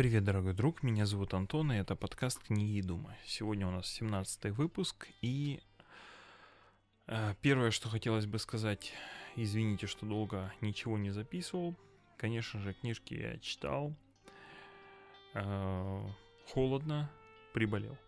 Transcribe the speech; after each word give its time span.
Привет, 0.00 0.24
дорогой 0.24 0.54
друг, 0.54 0.82
меня 0.82 1.04
зовут 1.04 1.34
Антон, 1.34 1.72
и 1.72 1.76
это 1.76 1.94
подкаст 1.94 2.42
«Книги 2.44 2.78
и 2.78 2.80
думы». 2.80 3.14
Сегодня 3.26 3.66
у 3.66 3.70
нас 3.70 3.86
17 3.86 4.46
выпуск, 4.46 5.06
и 5.20 5.60
э, 7.06 7.34
первое, 7.42 7.70
что 7.70 7.90
хотелось 7.90 8.24
бы 8.24 8.38
сказать, 8.38 8.94
извините, 9.36 9.86
что 9.86 10.06
долго 10.06 10.54
ничего 10.62 10.96
не 10.96 11.10
записывал. 11.10 11.76
Конечно 12.16 12.60
же, 12.60 12.72
книжки 12.72 13.12
я 13.12 13.36
читал, 13.40 13.94
э, 15.34 16.06
холодно, 16.46 17.10
приболел. 17.52 17.98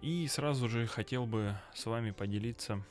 И 0.00 0.26
сразу 0.28 0.70
же 0.70 0.86
хотел 0.86 1.26
бы 1.26 1.58
с 1.74 1.84
вами 1.84 2.10
поделиться 2.10 2.82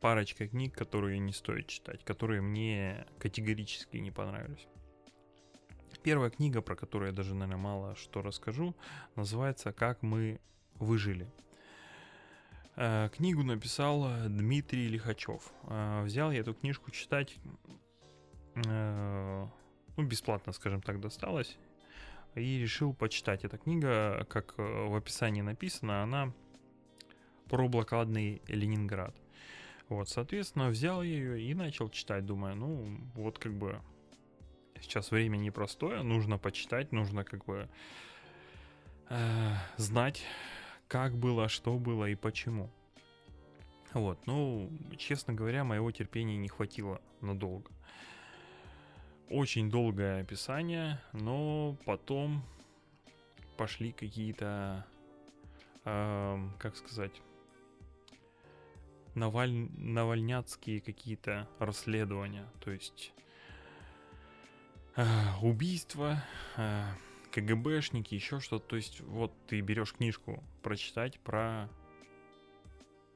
парочкой 0.00 0.48
книг, 0.48 0.74
которые 0.74 1.20
не 1.20 1.32
стоит 1.32 1.68
читать, 1.68 2.04
которые 2.04 2.40
мне 2.40 3.06
категорически 3.20 3.98
не 3.98 4.10
понравились. 4.10 4.66
Первая 6.04 6.28
книга, 6.28 6.60
про 6.60 6.76
которую 6.76 7.08
я 7.08 7.16
даже, 7.16 7.34
наверное, 7.34 7.62
мало 7.62 7.96
что 7.96 8.20
расскажу, 8.20 8.76
называется 9.16 9.72
«Как 9.72 10.02
мы 10.02 10.38
выжили». 10.74 11.32
Э, 12.76 13.08
книгу 13.08 13.42
написал 13.42 14.06
Дмитрий 14.28 14.86
Лихачев. 14.88 15.50
Э, 15.62 16.02
взял 16.04 16.30
я 16.30 16.40
эту 16.40 16.52
книжку 16.52 16.90
читать, 16.90 17.38
э, 18.66 19.46
ну, 19.96 20.04
бесплатно, 20.04 20.52
скажем 20.52 20.82
так, 20.82 21.00
досталось, 21.00 21.56
и 22.34 22.58
решил 22.58 22.92
почитать. 22.92 23.42
Эта 23.46 23.56
книга, 23.56 24.26
как 24.28 24.58
в 24.58 24.94
описании 24.94 25.40
написано, 25.40 26.02
она 26.02 26.34
про 27.48 27.66
блокадный 27.66 28.42
Ленинград. 28.46 29.16
Вот, 29.88 30.10
соответственно, 30.10 30.68
взял 30.68 31.02
ее 31.02 31.40
и 31.40 31.54
начал 31.54 31.88
читать, 31.88 32.26
думаю, 32.26 32.56
ну, 32.56 33.00
вот 33.14 33.38
как 33.38 33.54
бы 33.54 33.80
сейчас 34.84 35.10
время 35.10 35.36
непростое, 35.36 36.02
нужно 36.02 36.38
почитать, 36.38 36.92
нужно 36.92 37.24
как 37.24 37.44
бы 37.44 37.68
э, 39.08 39.52
знать, 39.76 40.22
как 40.88 41.16
было, 41.16 41.48
что 41.48 41.78
было 41.78 42.08
и 42.08 42.14
почему. 42.14 42.70
Вот, 43.92 44.26
ну, 44.26 44.70
честно 44.96 45.34
говоря, 45.34 45.64
моего 45.64 45.90
терпения 45.90 46.36
не 46.36 46.48
хватило 46.48 47.00
надолго. 47.20 47.70
Очень 49.30 49.70
долгое 49.70 50.20
описание, 50.20 51.00
но 51.12 51.76
потом 51.86 52.44
пошли 53.56 53.92
какие-то, 53.92 54.84
э, 55.84 56.48
как 56.58 56.76
сказать, 56.76 57.22
наваль... 59.14 59.68
навальняцкие 59.76 60.80
какие-то 60.80 61.48
расследования. 61.58 62.46
То 62.60 62.70
есть 62.70 63.12
убийства, 65.42 66.22
э, 66.56 66.84
КГБшники, 67.32 68.14
еще 68.14 68.40
что-то. 68.40 68.66
То 68.68 68.76
есть 68.76 69.00
вот 69.00 69.32
ты 69.46 69.60
берешь 69.60 69.92
книжку 69.92 70.42
прочитать 70.62 71.18
про 71.20 71.68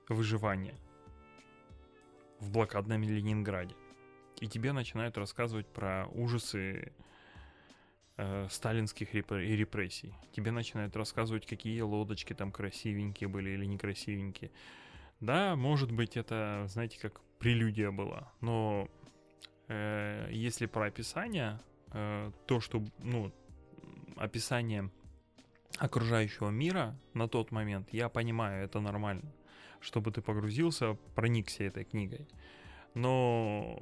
выживание 0.09 0.75
в 2.41 2.51
блокадном 2.51 3.03
Ленинграде. 3.03 3.75
И 4.41 4.47
тебе 4.47 4.73
начинают 4.73 5.19
рассказывать 5.19 5.67
про 5.67 6.07
ужасы 6.13 6.93
э, 8.17 8.47
сталинских 8.51 9.15
репрессий. 9.15 10.15
Тебе 10.33 10.53
начинают 10.53 10.97
рассказывать, 10.97 11.47
какие 11.47 11.81
лодочки 11.81 12.35
там 12.35 12.53
красивенькие 12.53 13.29
были 13.29 13.51
или 13.51 13.65
некрасивенькие. 13.67 14.51
Да, 15.21 15.57
может 15.57 15.91
быть, 15.91 16.17
это, 16.17 16.67
знаете, 16.69 16.99
как 17.01 17.21
прелюдия 17.41 17.91
была, 17.91 18.33
но 18.41 18.89
э, 19.67 20.29
если 20.31 20.67
про 20.67 20.87
описание, 20.87 21.59
э, 21.93 22.33
то, 22.47 22.61
что, 22.61 22.83
ну, 22.99 23.33
описание 24.17 24.91
окружающего 25.79 26.51
мира 26.51 26.99
на 27.15 27.29
тот 27.29 27.51
момент, 27.51 27.89
я 27.93 28.09
понимаю, 28.09 28.65
это 28.65 28.81
нормально, 28.81 29.33
чтобы 29.81 30.11
ты 30.11 30.23
погрузился, 30.23 30.95
проникся 31.15 31.65
этой 31.65 31.85
книгой. 31.85 32.29
Но 32.95 33.79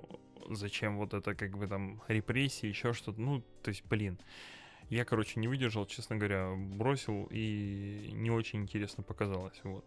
зачем 0.50 0.99
вот 0.99 1.15
это, 1.15 1.34
как 1.34 1.56
бы 1.56 1.67
там, 1.67 2.03
репрессии, 2.09 2.67
еще 2.67 2.93
что-то, 2.93 3.21
ну, 3.21 3.43
то 3.62 3.71
есть, 3.71 3.84
блин, 3.87 4.19
я, 4.88 5.05
короче, 5.05 5.41
не 5.41 5.49
выдержал, 5.49 5.87
честно 5.87 6.17
говоря, 6.17 6.55
бросил, 6.55 7.28
и 7.31 8.11
не 8.12 8.31
очень 8.31 8.62
интересно 8.62 9.03
показалось, 9.03 9.59
вот. 9.65 9.84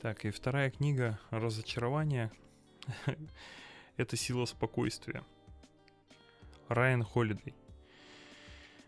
Так, 0.00 0.24
и 0.24 0.30
вторая 0.30 0.70
книга 0.70 1.18
«Разочарование»— 1.30 2.30
это 3.96 4.16
«Сила 4.16 4.44
спокойствия». 4.44 5.24
Райан 6.68 7.02
Холидей. 7.02 7.54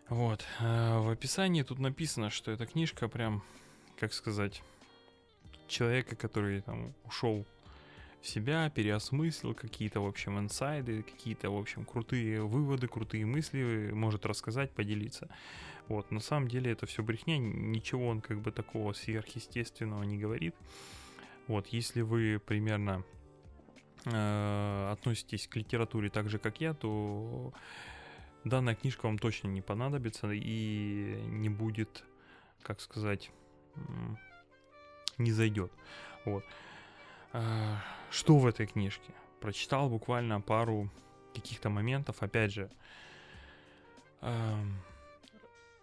Вот. 0.09 0.45
Э, 0.59 0.99
в 0.99 1.09
описании 1.09 1.63
тут 1.63 1.79
написано, 1.79 2.29
что 2.29 2.51
эта 2.51 2.65
книжка 2.65 3.07
прям, 3.07 3.43
как 3.99 4.13
сказать, 4.13 4.63
человека, 5.67 6.15
который 6.15 6.61
там 6.61 6.93
ушел 7.03 7.45
в 8.21 8.27
себя, 8.27 8.69
переосмыслил 8.69 9.53
какие-то, 9.53 10.01
в 10.01 10.07
общем, 10.07 10.39
инсайды, 10.39 11.03
какие-то, 11.03 11.49
в 11.49 11.57
общем, 11.57 11.85
крутые 11.85 12.41
выводы, 12.41 12.87
крутые 12.87 13.25
мысли 13.25 13.91
может 13.93 14.25
рассказать, 14.25 14.71
поделиться. 14.71 15.29
Вот, 15.87 16.11
на 16.11 16.19
самом 16.19 16.47
деле 16.47 16.71
это 16.71 16.85
все 16.85 17.03
брехня, 17.03 17.37
ничего 17.37 18.07
он 18.07 18.21
как 18.21 18.41
бы 18.41 18.51
такого 18.51 18.93
сверхъестественного 18.93 20.03
не 20.03 20.17
говорит. 20.17 20.55
Вот, 21.47 21.67
если 21.67 22.01
вы 22.01 22.41
примерно 22.45 23.03
э, 24.11 24.89
относитесь 24.91 25.47
к 25.47 25.55
литературе 25.55 26.09
так 26.09 26.29
же, 26.29 26.39
как 26.39 26.61
я, 26.61 26.73
то 26.73 27.53
данная 28.43 28.75
книжка 28.75 29.05
вам 29.05 29.17
точно 29.17 29.47
не 29.47 29.61
понадобится 29.61 30.31
и 30.31 31.21
не 31.27 31.49
будет, 31.49 32.03
как 32.61 32.81
сказать, 32.81 33.31
не 35.17 35.31
зайдет. 35.31 35.71
Вот. 36.25 36.43
Э, 37.33 37.75
что 38.09 38.37
в 38.37 38.47
этой 38.47 38.67
книжке? 38.67 39.13
Прочитал 39.39 39.89
буквально 39.89 40.41
пару 40.41 40.89
каких-то 41.33 41.69
моментов, 41.69 42.23
опять 42.23 42.51
же, 42.51 42.69
э, 44.21 44.63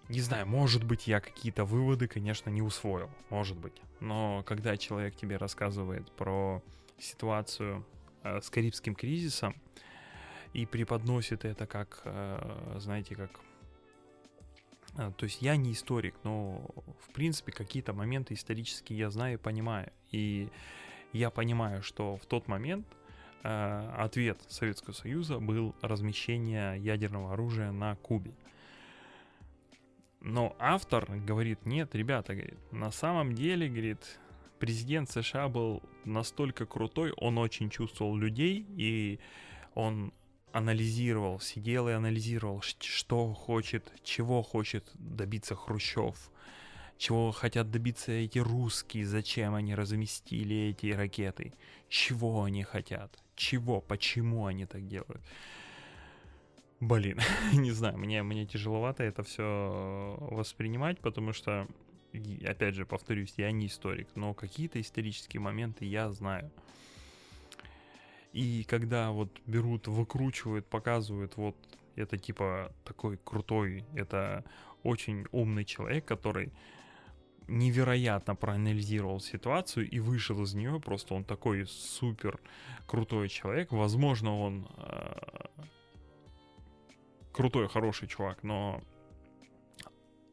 не 0.09 0.21
знаю, 0.21 0.47
может 0.47 0.85
быть, 0.85 1.07
я 1.07 1.21
какие-то 1.21 1.65
выводы, 1.65 2.09
конечно, 2.09 2.51
не 2.51 2.61
усвоил, 2.61 3.11
может 3.31 3.57
быть. 3.57 3.81
Но 4.01 4.43
когда 4.45 4.77
человек 4.77 5.17
тебе 5.17 5.37
рассказывает 5.37 6.11
про 6.13 6.63
ситуацию 6.99 7.87
с 8.25 8.51
Карибским 8.51 8.95
кризисом 8.95 9.55
и 10.55 10.67
преподносит 10.67 11.45
это 11.45 11.67
как, 11.67 12.01
э, 12.05 12.77
знаете, 12.79 13.17
как... 13.17 13.41
Э, 14.97 15.13
то 15.17 15.25
есть 15.25 15.43
я 15.43 15.57
не 15.57 15.73
историк, 15.73 16.15
но, 16.23 16.65
в 17.01 17.13
принципе, 17.13 17.53
какие-то 17.53 17.93
моменты 17.93 18.35
исторические 18.35 18.99
я 18.99 19.11
знаю 19.11 19.35
и 19.35 19.37
понимаю. 19.37 19.93
И 20.13 20.49
я 21.13 21.31
понимаю, 21.31 21.83
что 21.83 22.17
в 22.17 22.25
тот 22.27 22.47
момент 22.47 22.87
э, 23.43 23.95
ответ 23.99 24.41
Советского 24.49 24.95
Союза 24.95 25.41
был 25.41 25.75
размещение 25.83 26.79
ядерного 26.79 27.33
оружия 27.33 27.73
на 27.73 27.97
Кубе. 27.97 28.33
Но 30.21 30.57
автор 30.59 31.07
говорит, 31.27 31.67
нет, 31.67 31.95
ребята, 31.97 32.35
говорит, 32.35 32.73
на 32.73 32.93
самом 32.93 33.35
деле, 33.35 33.69
говорит, 33.69 34.19
президент 34.59 35.11
США 35.11 35.49
был 35.49 35.83
настолько 36.05 36.67
крутой, 36.67 37.13
он 37.17 37.39
очень 37.39 37.71
чувствовал 37.71 38.17
людей, 38.17 38.67
и 38.77 39.19
он 39.75 40.13
анализировал, 40.53 41.41
сидел 41.41 41.89
и 41.89 41.93
анализировал, 41.93 42.63
что 42.63 43.35
хочет, 43.35 43.93
чего 44.05 44.43
хочет 44.43 44.89
добиться 44.95 45.57
Хрущев, 45.57 46.31
чего 46.97 47.33
хотят 47.33 47.71
добиться 47.71 48.13
эти 48.13 48.39
русские, 48.39 49.05
зачем 49.05 49.55
они 49.55 49.75
разместили 49.75 50.69
эти 50.69 50.93
ракеты, 50.93 51.55
чего 51.89 52.45
они 52.45 52.63
хотят, 52.63 53.19
чего, 53.35 53.81
почему 53.81 54.47
они 54.47 54.65
так 54.65 54.87
делают. 54.87 55.21
Блин, 56.81 57.19
не 57.53 57.73
знаю, 57.73 57.99
мне, 57.99 58.23
мне 58.23 58.47
тяжеловато 58.47 59.03
это 59.03 59.23
все 59.23 60.17
воспринимать, 60.21 61.01
потому 61.01 61.33
что, 61.33 61.67
опять 62.45 62.75
же, 62.75 62.87
повторюсь, 62.87 63.35
я 63.37 63.51
не 63.53 63.67
историк, 63.67 64.09
но 64.15 64.35
какие-то 64.35 64.81
исторические 64.81 65.41
моменты 65.41 65.85
я 65.85 66.11
знаю. 66.11 66.51
И 68.33 68.65
когда 68.65 69.11
вот 69.13 69.31
берут, 69.47 69.87
выкручивают, 69.87 70.67
показывают, 70.67 71.37
вот 71.37 71.57
это 71.95 72.19
типа 72.19 72.73
такой 72.85 73.17
крутой, 73.23 73.85
это 73.95 74.45
очень 74.83 75.25
умный 75.31 75.65
человек, 75.65 76.05
который 76.05 76.53
невероятно 77.47 78.35
проанализировал 78.35 79.21
ситуацию 79.21 79.89
и 79.89 80.01
вышел 80.01 80.43
из 80.43 80.55
нее. 80.55 80.81
Просто 80.81 81.15
он 81.15 81.25
такой 81.25 81.67
супер 81.67 82.41
крутой 82.87 83.29
человек. 83.29 83.71
Возможно, 83.71 84.39
он 84.39 84.69
э, 84.79 85.47
крутой, 87.33 87.69
хороший 87.69 88.09
чувак, 88.09 88.43
но 88.43 88.83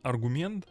аргумент, 0.03 0.67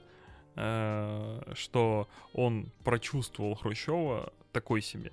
что 0.55 2.09
он 2.35 2.71
прочувствовал 2.85 3.55
Хрущева, 3.55 4.33
такой 4.53 4.83
себе. 4.83 5.13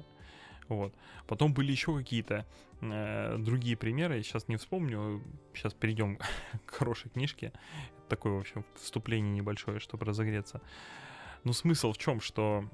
Вот. 0.67 0.93
Потом 1.27 1.53
были 1.53 1.71
еще 1.71 1.95
какие-то 1.95 2.45
э, 2.81 3.37
другие 3.37 3.77
примеры, 3.77 4.17
я 4.17 4.23
сейчас 4.23 4.47
не 4.47 4.57
вспомню. 4.57 5.21
Сейчас 5.53 5.73
перейдем 5.73 6.19
к 6.65 6.71
хорошей 6.71 7.09
книжке. 7.09 7.53
Такое, 8.09 8.33
в 8.33 8.39
общем, 8.39 8.65
вступление 8.75 9.33
небольшое, 9.33 9.79
чтобы 9.79 10.05
разогреться. 10.05 10.61
Но 11.43 11.53
смысл 11.53 11.93
в 11.93 11.97
чем, 11.97 12.21
что 12.21 12.65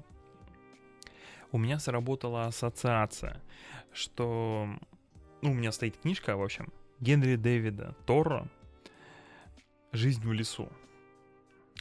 у 1.52 1.58
меня 1.58 1.78
сработала 1.78 2.46
ассоциация, 2.46 3.40
что... 3.92 4.68
Ну, 5.42 5.50
у 5.50 5.54
меня 5.54 5.72
стоит 5.72 5.98
книжка, 5.98 6.36
в 6.36 6.42
общем, 6.42 6.72
Генри 7.00 7.36
Дэвида 7.36 7.94
Торро 8.06 8.48
«Жизнь 9.92 10.22
в 10.22 10.32
лесу». 10.32 10.68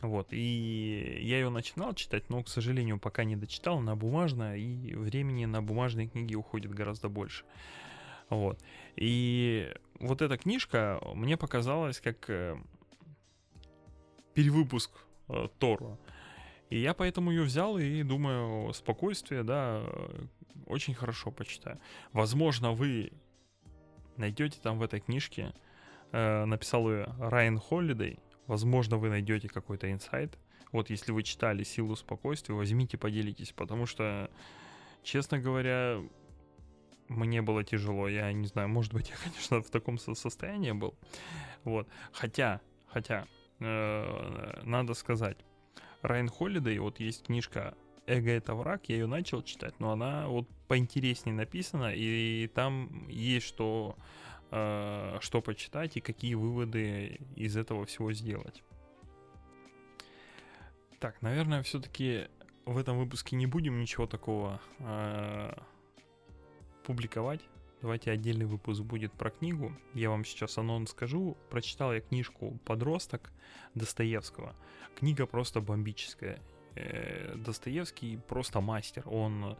Вот, 0.03 0.33
и 0.33 1.19
я 1.21 1.37
ее 1.37 1.49
начинал 1.49 1.93
читать, 1.93 2.29
но, 2.29 2.43
к 2.43 2.49
сожалению, 2.49 2.99
пока 2.99 3.23
не 3.23 3.37
дочитал, 3.37 3.79
на 3.79 3.95
бумажное, 3.95 4.57
и 4.57 4.93
времени 4.95 5.45
на 5.45 5.61
бумажные 5.61 6.09
книги 6.09 6.35
уходит 6.35 6.73
гораздо 6.73 7.07
больше. 7.07 7.45
Вот. 8.29 8.59
И 8.97 9.73
вот 10.01 10.21
эта 10.21 10.37
книжка 10.37 10.99
мне 11.15 11.37
показалась 11.37 12.01
как 12.01 12.29
э, 12.29 12.57
перевыпуск 14.33 14.91
э, 15.29 15.47
Тору. 15.57 15.97
И 16.69 16.79
я 16.79 16.93
поэтому 16.93 17.31
ее 17.31 17.43
взял 17.43 17.77
и 17.77 18.03
думаю, 18.03 18.73
спокойствие, 18.73 19.43
да, 19.43 19.83
очень 20.65 20.93
хорошо 20.93 21.31
почитаю. 21.31 21.79
Возможно, 22.11 22.73
вы 22.73 23.13
найдете 24.17 24.59
там 24.61 24.79
в 24.79 24.83
этой 24.83 24.99
книжке, 24.99 25.53
э, 26.11 26.43
написал 26.43 26.91
ее 26.91 27.15
Райан 27.19 27.57
Холлидей, 27.57 28.19
возможно, 28.47 28.97
вы 28.97 29.09
найдете 29.09 29.49
какой-то 29.49 29.91
инсайт. 29.91 30.37
Вот 30.71 30.89
если 30.89 31.11
вы 31.11 31.23
читали 31.23 31.63
«Силу 31.63 31.95
спокойствия», 31.95 32.55
возьмите, 32.55 32.97
поделитесь, 32.97 33.51
потому 33.51 33.85
что, 33.85 34.29
честно 35.03 35.39
говоря, 35.39 35.99
мне 37.09 37.41
было 37.41 37.63
тяжело. 37.63 38.07
Я 38.07 38.31
не 38.33 38.47
знаю, 38.47 38.69
может 38.69 38.93
быть, 38.93 39.09
я, 39.09 39.15
конечно, 39.23 39.61
в 39.61 39.69
таком 39.69 39.97
состоянии 39.97 40.71
был. 40.71 40.95
Вот. 41.63 41.87
Хотя, 42.11 42.61
хотя, 42.87 43.27
э, 43.59 44.61
надо 44.63 44.93
сказать, 44.93 45.37
Райан 46.01 46.27
Холлидей, 46.27 46.79
вот 46.79 46.99
есть 46.99 47.25
книжка 47.25 47.75
«Эго— 48.05 48.29
это 48.31 48.55
враг», 48.55 48.89
я 48.89 48.95
ее 48.95 49.07
начал 49.07 49.41
читать, 49.41 49.79
но 49.79 49.91
она 49.91 50.27
вот 50.27 50.49
поинтереснее 50.67 51.35
написана, 51.35 51.93
и 51.93 52.47
там 52.47 53.07
есть 53.07 53.45
что, 53.45 53.95
что 54.53 55.41
почитать 55.41 55.97
и 55.97 56.01
какие 56.01 56.35
выводы 56.35 57.19
из 57.35 57.57
этого 57.57 57.85
всего 57.85 58.13
сделать. 58.13 58.63
Так, 60.99 61.21
наверное, 61.21 61.63
все-таки 61.63 62.27
в 62.65 62.77
этом 62.77 62.97
выпуске 62.97 63.35
не 63.35 63.45
будем 63.45 63.79
ничего 63.81 64.07
такого 64.07 64.61
э, 64.79 65.53
публиковать. 66.85 67.41
Давайте 67.81 68.11
отдельный 68.11 68.45
выпуск 68.45 68.81
будет 68.81 69.11
про 69.11 69.29
книгу. 69.29 69.75
Я 69.93 70.09
вам 70.09 70.23
сейчас 70.23 70.57
анонс 70.57 70.91
скажу. 70.91 71.35
Прочитал 71.49 71.93
я 71.93 71.99
книжку 71.99 72.57
«Подросток» 72.63 73.33
Достоевского. 73.75 74.55
Книга 74.95 75.25
просто 75.25 75.59
бомбическая. 75.59 76.39
Э, 76.75 77.35
Достоевский 77.35 78.17
просто 78.27 78.61
мастер. 78.61 79.03
Он 79.05 79.57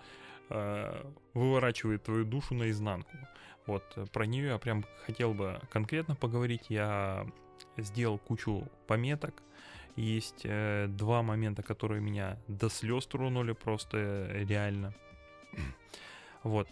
э, 0.50 1.12
выворачивает 1.34 2.04
твою 2.04 2.26
душу 2.26 2.56
наизнанку. 2.56 3.18
Вот 3.66 3.84
про 4.12 4.26
нее 4.26 4.48
я 4.48 4.58
прям 4.58 4.86
хотел 5.06 5.34
бы 5.34 5.62
конкретно 5.72 6.16
поговорить. 6.16 6.66
Я 6.70 7.26
сделал 7.78 8.18
кучу 8.18 8.68
пометок. 8.88 9.42
Есть 9.96 10.42
э, 10.44 10.88
два 10.90 11.22
момента, 11.22 11.62
которые 11.62 12.02
меня 12.02 12.38
до 12.48 12.70
слез 12.70 13.06
тронули 13.06 13.54
просто 13.54 14.28
реально. 14.32 14.94
Вот. 16.44 16.68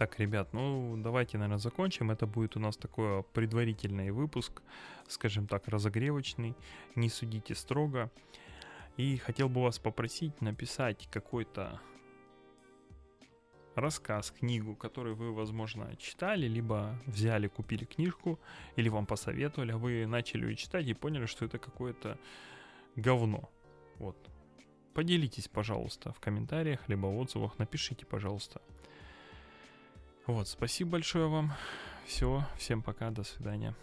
Так, 0.00 0.18
ребят, 0.18 0.54
ну 0.54 0.96
давайте, 0.96 1.36
наверное, 1.36 1.58
закончим. 1.58 2.10
Это 2.10 2.26
будет 2.26 2.56
у 2.56 2.58
нас 2.58 2.78
такой 2.78 3.22
предварительный 3.22 4.12
выпуск, 4.12 4.62
скажем 5.06 5.46
так, 5.46 5.68
разогревочный. 5.68 6.56
Не 6.94 7.10
судите 7.10 7.54
строго. 7.54 8.10
И 8.96 9.18
хотел 9.18 9.50
бы 9.50 9.62
вас 9.62 9.78
попросить 9.78 10.40
написать 10.40 11.06
какой-то 11.12 11.82
рассказ, 13.74 14.30
книгу, 14.30 14.74
которую 14.74 15.16
вы, 15.16 15.34
возможно, 15.34 15.94
читали, 15.96 16.46
либо 16.46 16.98
взяли, 17.04 17.48
купили 17.48 17.84
книжку, 17.84 18.40
или 18.76 18.88
вам 18.88 19.04
посоветовали, 19.04 19.72
а 19.72 19.76
вы 19.76 20.06
начали 20.06 20.46
ее 20.46 20.56
читать 20.56 20.86
и 20.86 20.94
поняли, 20.94 21.26
что 21.26 21.44
это 21.44 21.58
какое-то 21.58 22.18
говно. 22.96 23.50
Вот. 23.98 24.16
Поделитесь, 24.94 25.48
пожалуйста, 25.48 26.14
в 26.14 26.20
комментариях, 26.20 26.88
либо 26.88 27.04
в 27.04 27.18
отзывах, 27.18 27.58
напишите, 27.58 28.06
пожалуйста. 28.06 28.62
Вот, 30.26 30.48
спасибо 30.48 30.92
большое 30.92 31.28
вам. 31.28 31.52
Все, 32.06 32.44
всем 32.58 32.82
пока, 32.82 33.10
до 33.10 33.24
свидания. 33.24 33.74